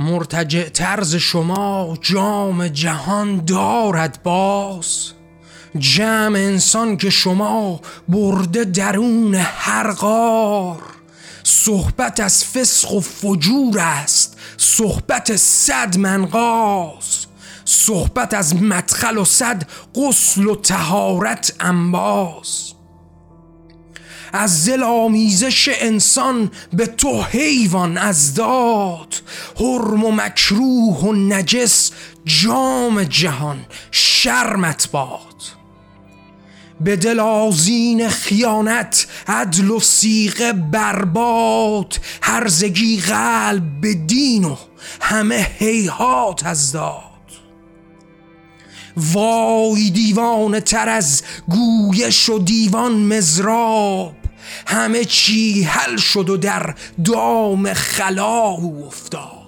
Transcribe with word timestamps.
مرتجع 0.00 0.68
طرز 0.68 1.16
شما 1.16 1.98
جام 2.00 2.68
جهان 2.68 3.44
دارد 3.44 4.22
باز. 4.22 5.12
جمع 5.78 6.38
انسان 6.38 6.96
که 6.96 7.10
شما 7.10 7.80
برده 8.08 8.64
درون 8.64 9.34
هر 9.34 9.92
غار. 9.92 10.82
صحبت 11.42 12.20
از 12.20 12.44
فسق 12.44 12.92
و 12.92 13.00
فجور 13.00 13.78
است 13.78 14.36
صحبت 14.56 15.36
صد 15.36 15.96
منقاز. 15.98 17.26
صحبت 17.64 18.34
از 18.34 18.62
مدخل 18.62 19.18
و 19.18 19.24
صد 19.24 19.62
غسل 19.94 20.46
و 20.46 20.56
تهارت 20.56 21.54
انباز. 21.60 22.72
از 24.36 24.68
دل 24.68 24.82
آمیزش 24.82 25.68
انسان 25.72 26.50
به 26.72 26.86
تو 26.86 27.22
حیوان 27.22 27.98
از 27.98 28.34
داد. 28.34 29.14
حرم 29.56 30.04
و 30.04 30.12
مکروه 30.12 30.98
و 30.98 31.12
نجس 31.12 31.90
جام 32.24 33.04
جهان 33.04 33.66
شرمت 33.90 34.90
باد. 34.90 35.42
به 36.80 36.96
دل 36.96 37.20
آزین 37.20 38.08
خیانت 38.08 39.06
عدل 39.28 39.70
و 39.70 39.80
سیغه 39.80 40.52
برباد. 40.52 41.94
هرزگی 42.22 43.00
قلب 43.00 43.80
به 43.80 43.94
دین 43.94 44.44
و 44.44 44.56
همه 45.00 45.46
هیهات 45.58 46.46
از 46.46 46.72
داد. 46.72 47.02
وای 48.96 49.90
دیوان 49.90 50.60
تر 50.60 50.88
از 50.88 51.22
گویش 51.48 52.28
و 52.28 52.38
دیوان 52.38 52.92
مزراب. 52.92 54.23
همه 54.66 55.04
چی 55.04 55.62
حل 55.62 55.96
شد 55.96 56.30
و 56.30 56.36
در 56.36 56.74
دام 57.04 57.72
خلا 57.74 58.48
افتاد. 58.86 59.44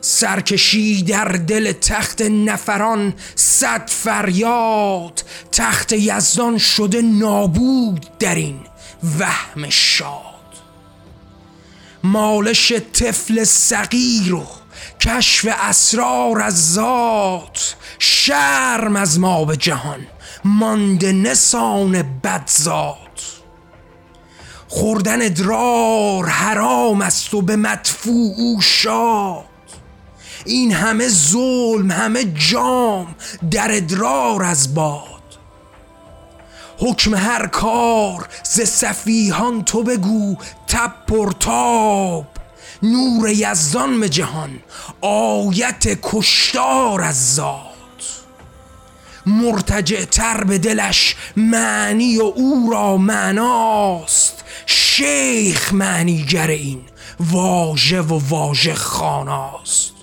سرکشی 0.00 1.02
در 1.02 1.24
دل 1.24 1.72
تخت 1.72 2.22
نفران 2.22 3.14
صد 3.34 3.90
فریاد 3.90 5.24
تخت 5.52 5.92
یزدان 5.92 6.58
شده 6.58 7.02
نابود 7.02 8.06
در 8.18 8.34
این 8.34 8.60
وهم 9.18 9.70
شاد. 9.70 10.36
مالش 12.04 12.72
طفل 12.92 13.44
صغیر 13.44 14.34
و 14.34 14.46
کشف 15.00 15.48
اسرار 15.60 16.42
از 16.42 16.72
ذات 16.72 17.76
شرم 17.98 18.96
از 18.96 19.20
ما 19.20 19.44
به 19.44 19.56
جهان 19.56 20.06
مانده 20.44 21.12
نسان 21.12 22.20
بدزاد 22.24 22.96
خوردن 24.68 25.22
ادرار 25.22 26.26
حرام 26.26 27.02
است 27.02 27.34
و 27.34 27.42
به 27.42 27.56
مدفوع 27.56 28.34
او 28.36 28.60
شاد. 28.60 29.44
این 30.44 30.72
همه 30.72 31.08
ظلم 31.08 31.90
همه 31.90 32.24
جام 32.24 33.14
در 33.50 33.76
ادرار 33.76 34.44
از 34.44 34.74
باد. 34.74 35.02
حکم 36.78 37.14
هر 37.14 37.46
کار 37.46 38.28
ز 38.42 38.60
صفیهان 38.60 39.64
تو 39.64 39.82
بگو 39.82 40.36
تب 40.68 40.92
پرتاب 41.08 42.26
نور 42.82 43.28
یزدان 43.28 44.00
به 44.00 44.08
جهان 44.08 44.58
آیت 45.00 45.98
کشتار 46.02 47.02
از 47.02 47.34
ذات. 47.34 47.75
مرتجع 49.26 50.04
تر 50.04 50.44
به 50.44 50.58
دلش 50.58 51.16
معنی 51.36 52.18
و 52.18 52.22
او 52.22 52.70
را 52.72 52.96
معناست. 52.96 54.44
شیخ 54.66 55.72
معنیگر 55.72 56.48
این 56.48 56.80
واژه 57.20 58.00
و 58.00 58.20
واژه 58.28 58.74
خاناست. 58.74 59.95